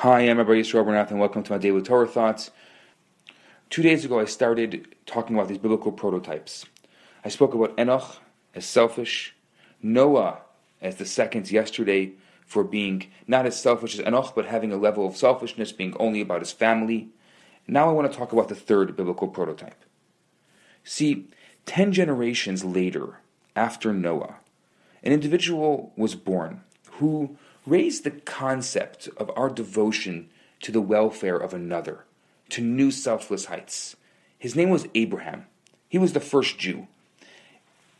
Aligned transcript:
Hi, 0.00 0.20
I'm 0.20 0.38
Rabbi 0.38 0.52
Yisrael 0.52 0.86
Bernath, 0.86 1.10
and 1.10 1.20
welcome 1.20 1.42
to 1.42 1.52
my 1.52 1.58
daily 1.58 1.82
Torah 1.82 2.06
thoughts. 2.06 2.50
Two 3.68 3.82
days 3.82 4.02
ago, 4.02 4.18
I 4.18 4.24
started 4.24 4.96
talking 5.04 5.36
about 5.36 5.48
these 5.48 5.58
biblical 5.58 5.92
prototypes. 5.92 6.64
I 7.22 7.28
spoke 7.28 7.52
about 7.52 7.78
Enoch 7.78 8.16
as 8.54 8.64
selfish, 8.64 9.36
Noah 9.82 10.38
as 10.80 10.96
the 10.96 11.04
second 11.04 11.50
yesterday 11.50 12.12
for 12.46 12.64
being 12.64 13.08
not 13.26 13.44
as 13.44 13.60
selfish 13.60 13.98
as 13.98 14.06
Enoch, 14.06 14.32
but 14.34 14.46
having 14.46 14.72
a 14.72 14.78
level 14.78 15.06
of 15.06 15.18
selfishness, 15.18 15.70
being 15.70 15.94
only 16.00 16.22
about 16.22 16.40
his 16.40 16.50
family. 16.50 17.10
Now 17.68 17.90
I 17.90 17.92
want 17.92 18.10
to 18.10 18.18
talk 18.18 18.32
about 18.32 18.48
the 18.48 18.54
third 18.54 18.96
biblical 18.96 19.28
prototype. 19.28 19.84
See, 20.82 21.28
ten 21.66 21.92
generations 21.92 22.64
later, 22.64 23.18
after 23.54 23.92
Noah, 23.92 24.36
an 25.02 25.12
individual 25.12 25.92
was 25.94 26.14
born 26.14 26.62
who 26.92 27.36
raised 27.70 28.02
the 28.02 28.10
concept 28.10 29.08
of 29.16 29.30
our 29.36 29.48
devotion 29.48 30.28
to 30.60 30.72
the 30.72 30.80
welfare 30.80 31.36
of 31.36 31.54
another 31.54 32.04
to 32.50 32.60
new 32.60 32.90
selfless 32.90 33.46
heights. 33.46 33.96
His 34.38 34.56
name 34.56 34.70
was 34.70 34.88
Abraham. 34.94 35.46
He 35.88 35.96
was 35.96 36.12
the 36.12 36.20
first 36.20 36.58
Jew. 36.58 36.88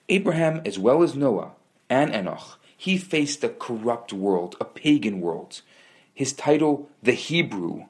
Abraham, 0.09 0.61
as 0.65 0.79
well 0.79 1.03
as 1.03 1.15
Noah 1.15 1.53
and 1.89 2.13
Enoch, 2.15 2.59
he 2.77 2.99
faced 2.99 3.45
a 3.45 3.49
corrupt 3.49 4.13
world, 4.13 4.57
a 4.61 4.65
pagan 4.65 5.21
world. 5.21 5.61
His 6.13 6.33
title, 6.33 6.89
the 7.03 7.13
Hebrew, 7.13 7.85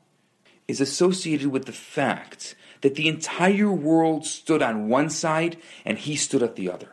is 0.69 0.81
associated 0.81 1.49
with 1.49 1.65
the 1.65 1.73
fact 1.73 2.55
that 2.83 2.95
the 2.95 3.09
entire 3.09 3.73
world 3.73 4.27
stood 4.27 4.63
on 4.63 4.89
one 4.89 5.09
side 5.09 5.57
and 5.85 5.99
he 5.99 6.17
stood 6.17 6.43
at 6.43 6.57
the 6.57 6.71
other. 6.71 6.93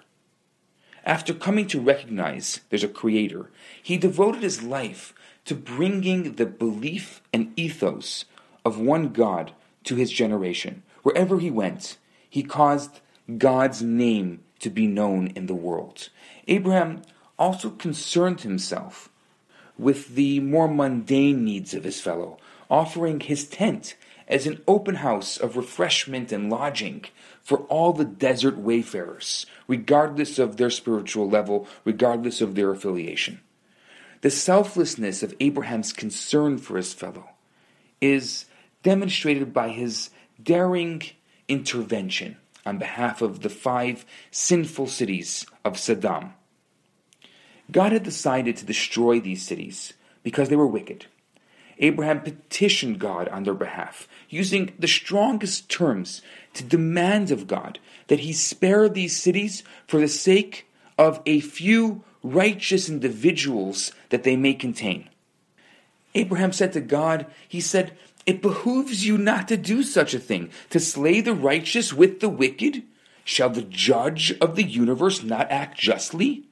After 1.08 1.34
coming 1.34 1.68
to 1.68 1.80
recognize 1.80 2.60
there's 2.70 2.84
a 2.84 2.90
creator, 2.90 3.50
he 3.82 3.96
devoted 3.98 4.44
his 4.44 4.62
life 4.62 5.14
to 5.46 5.56
bringing 5.56 6.34
the 6.34 6.46
belief 6.46 7.22
and 7.32 7.58
ethos 7.58 8.26
of 8.66 8.78
one 8.78 9.14
God 9.14 9.54
to 9.86 9.96
his 9.96 10.12
generation. 10.12 10.84
Wherever 11.04 11.40
he 11.40 11.50
went, 11.50 11.98
he 12.30 12.44
caused 12.44 13.00
God's 13.38 13.82
name 13.82 14.42
to 14.60 14.70
be 14.70 14.86
known 14.86 15.28
in 15.28 15.46
the 15.46 15.56
world. 15.56 16.10
Abraham 16.46 17.04
also 17.40 17.70
concerned 17.70 18.42
himself 18.42 19.08
with 19.78 20.16
the 20.16 20.42
more 20.42 20.68
mundane 20.68 21.46
needs 21.46 21.74
of 21.74 21.86
his 21.86 22.02
fellow, 22.02 22.38
offering 22.70 23.22
his 23.22 23.48
tent 23.48 23.96
as 24.28 24.46
an 24.46 24.62
open 24.68 24.96
house 24.96 25.38
of 25.38 25.56
refreshment 25.56 26.32
and 26.32 26.50
lodging 26.50 27.06
for 27.42 27.60
all 27.64 27.94
the 27.94 28.06
desert 28.06 28.58
wayfarers, 28.58 29.46
regardless 29.68 30.38
of 30.38 30.58
their 30.58 30.70
spiritual 30.70 31.30
level, 31.30 31.68
regardless 31.86 32.42
of 32.42 32.56
their 32.56 32.72
affiliation. 32.72 33.40
The 34.22 34.32
selflessness 34.32 35.24
of 35.24 35.36
Abraham's 35.40 35.94
concern 35.94 36.58
for 36.58 36.78
his 36.78 36.94
fellow 36.94 37.30
is 38.02 38.46
demonstrated 38.84 39.54
by 39.54 39.70
his 39.70 40.10
daring 40.42 41.04
intervention 41.48 42.38
on 42.66 42.78
behalf 42.78 43.22
of 43.22 43.42
the 43.42 43.50
five 43.50 44.06
sinful 44.32 44.88
cities 44.88 45.46
of 45.64 45.78
Sodom. 45.78 46.34
God 47.72 47.92
had 47.92 48.04
decided 48.04 48.58
to 48.58 48.66
destroy 48.66 49.20
these 49.20 49.44
cities 49.44 49.94
because 50.24 50.50
they 50.50 50.56
were 50.56 50.68
wicked. 50.68 51.06
Abraham 51.80 52.22
petitioned 52.22 53.00
God 53.00 53.28
on 53.30 53.44
their 53.44 53.54
behalf, 53.54 54.08
using 54.30 54.74
the 54.80 54.88
strongest 54.88 55.70
terms 55.70 56.22
to 56.54 56.64
demand 56.64 57.32
of 57.32 57.48
God 57.48 57.80
that 58.08 58.22
he 58.22 58.34
spare 58.34 58.90
these 58.90 59.16
cities 59.16 59.64
for 59.88 60.00
the 60.00 60.08
sake 60.08 60.68
of 60.98 61.22
a 61.26 61.40
few 61.40 62.04
righteous 62.24 62.90
individuals 62.90 63.92
that 64.10 64.24
they 64.24 64.36
may 64.36 64.54
contain. 64.54 65.10
Abraham 66.16 66.52
said 66.52 66.74
to 66.74 66.82
God, 66.82 67.28
He 67.48 67.62
said, 67.62 67.96
It 68.26 68.42
behooves 68.42 69.06
you 69.06 69.18
not 69.18 69.48
to 69.50 69.58
do 69.58 69.84
such 69.84 70.14
a 70.14 70.20
thing, 70.20 70.50
to 70.72 70.80
slay 70.80 71.22
the 71.22 71.34
righteous 71.34 71.94
with 71.94 72.20
the 72.20 72.30
wicked. 72.30 72.84
Shall 73.24 73.50
the 73.50 73.62
judge 73.62 74.34
of 74.40 74.56
the 74.56 74.64
universe 74.64 75.22
not 75.22 75.52
act 75.52 75.78
justly? 75.78 76.47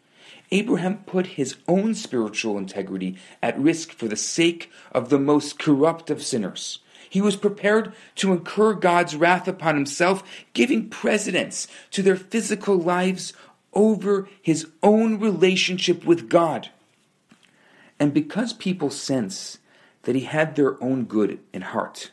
Abraham 0.51 0.97
put 1.05 1.27
his 1.27 1.55
own 1.67 1.95
spiritual 1.95 2.57
integrity 2.57 3.17
at 3.41 3.59
risk 3.59 3.91
for 3.91 4.07
the 4.07 4.15
sake 4.15 4.71
of 4.91 5.09
the 5.09 5.19
most 5.19 5.59
corrupt 5.59 6.09
of 6.09 6.23
sinners. 6.23 6.79
He 7.09 7.21
was 7.21 7.35
prepared 7.35 7.93
to 8.15 8.33
incur 8.33 8.73
God's 8.73 9.15
wrath 9.15 9.47
upon 9.47 9.75
himself, 9.75 10.23
giving 10.53 10.89
precedence 10.89 11.67
to 11.91 12.01
their 12.01 12.15
physical 12.15 12.77
lives 12.77 13.33
over 13.73 14.27
his 14.41 14.67
own 14.81 15.19
relationship 15.19 16.05
with 16.05 16.29
God. 16.29 16.69
And 17.99 18.13
because 18.13 18.53
people 18.53 18.89
sense 18.89 19.57
that 20.03 20.15
he 20.15 20.21
had 20.21 20.55
their 20.55 20.81
own 20.83 21.05
good 21.05 21.39
in 21.53 21.61
heart, 21.61 22.11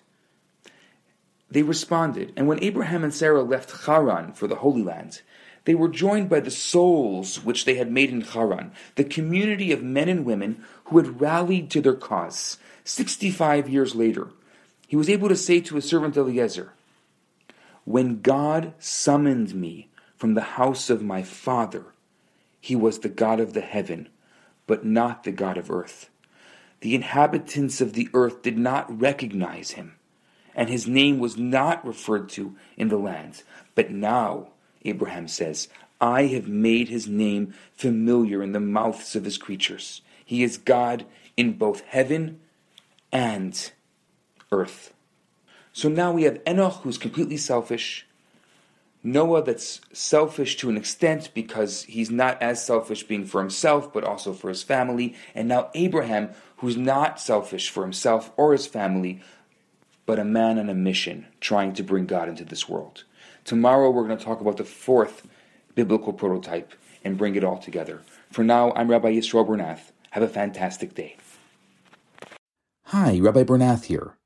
they 1.50 1.62
responded. 1.62 2.32
And 2.36 2.46
when 2.46 2.62
Abraham 2.62 3.04
and 3.04 3.12
Sarah 3.12 3.42
left 3.42 3.86
Haran 3.86 4.32
for 4.32 4.46
the 4.46 4.56
Holy 4.56 4.82
Land, 4.82 5.22
they 5.64 5.74
were 5.74 5.88
joined 5.88 6.28
by 6.28 6.40
the 6.40 6.50
souls 6.50 7.44
which 7.44 7.64
they 7.64 7.74
had 7.74 7.90
made 7.90 8.10
in 8.10 8.22
Haran, 8.22 8.72
the 8.96 9.04
community 9.04 9.72
of 9.72 9.82
men 9.82 10.08
and 10.08 10.24
women 10.24 10.64
who 10.86 10.98
had 10.98 11.20
rallied 11.20 11.70
to 11.70 11.80
their 11.80 11.94
cause. 11.94 12.58
Sixty 12.84 13.30
five 13.30 13.68
years 13.68 13.94
later, 13.94 14.28
he 14.88 14.96
was 14.96 15.08
able 15.08 15.28
to 15.28 15.36
say 15.36 15.60
to 15.60 15.76
his 15.76 15.88
servant 15.88 16.16
Eliezer, 16.16 16.72
When 17.84 18.20
God 18.20 18.74
summoned 18.78 19.54
me 19.54 19.88
from 20.16 20.34
the 20.34 20.40
house 20.40 20.90
of 20.90 21.02
my 21.02 21.22
father, 21.22 21.86
he 22.60 22.76
was 22.76 22.98
the 22.98 23.08
God 23.08 23.40
of 23.40 23.54
the 23.54 23.60
heaven, 23.60 24.08
but 24.66 24.84
not 24.84 25.24
the 25.24 25.32
God 25.32 25.56
of 25.56 25.70
earth. 25.70 26.10
The 26.80 26.94
inhabitants 26.94 27.80
of 27.80 27.92
the 27.92 28.08
earth 28.12 28.42
did 28.42 28.58
not 28.58 29.00
recognize 29.00 29.72
him, 29.72 29.94
and 30.54 30.68
his 30.68 30.86
name 30.86 31.18
was 31.18 31.36
not 31.36 31.86
referred 31.86 32.28
to 32.30 32.56
in 32.76 32.88
the 32.88 32.98
lands. 32.98 33.44
But 33.74 33.90
now, 33.90 34.48
Abraham 34.84 35.28
says, 35.28 35.68
I 36.00 36.26
have 36.26 36.48
made 36.48 36.88
his 36.88 37.06
name 37.06 37.54
familiar 37.74 38.42
in 38.42 38.52
the 38.52 38.60
mouths 38.60 39.14
of 39.14 39.24
his 39.24 39.38
creatures. 39.38 40.02
He 40.24 40.42
is 40.42 40.56
God 40.56 41.04
in 41.36 41.52
both 41.52 41.82
heaven 41.82 42.40
and 43.12 43.70
earth. 44.50 44.92
So 45.72 45.88
now 45.88 46.12
we 46.12 46.24
have 46.24 46.40
Enoch, 46.46 46.80
who's 46.82 46.98
completely 46.98 47.36
selfish, 47.36 48.06
Noah, 49.04 49.42
that's 49.42 49.80
selfish 49.92 50.56
to 50.58 50.70
an 50.70 50.76
extent 50.76 51.30
because 51.34 51.82
he's 51.84 52.10
not 52.10 52.40
as 52.40 52.64
selfish 52.64 53.02
being 53.02 53.24
for 53.24 53.40
himself, 53.40 53.92
but 53.92 54.04
also 54.04 54.32
for 54.32 54.48
his 54.48 54.62
family, 54.62 55.16
and 55.34 55.48
now 55.48 55.70
Abraham, 55.74 56.30
who's 56.58 56.76
not 56.76 57.20
selfish 57.20 57.68
for 57.68 57.82
himself 57.82 58.30
or 58.36 58.52
his 58.52 58.66
family, 58.66 59.20
but 60.06 60.20
a 60.20 60.24
man 60.24 60.58
on 60.58 60.68
a 60.68 60.74
mission 60.74 61.26
trying 61.40 61.72
to 61.74 61.82
bring 61.82 62.06
God 62.06 62.28
into 62.28 62.44
this 62.44 62.68
world. 62.68 63.02
Tomorrow 63.44 63.90
we're 63.90 64.06
going 64.06 64.18
to 64.18 64.24
talk 64.24 64.40
about 64.40 64.56
the 64.56 64.64
fourth 64.64 65.26
biblical 65.74 66.12
prototype 66.12 66.72
and 67.04 67.18
bring 67.18 67.34
it 67.34 67.44
all 67.44 67.58
together. 67.58 68.02
For 68.30 68.44
now, 68.44 68.72
I'm 68.76 68.90
Rabbi 68.90 69.12
Yisroel 69.12 69.46
Bernath. 69.46 69.90
Have 70.10 70.22
a 70.22 70.28
fantastic 70.28 70.94
day. 70.94 71.16
Hi, 72.86 73.18
Rabbi 73.18 73.42
Bernath 73.42 73.86
here. 73.86 74.16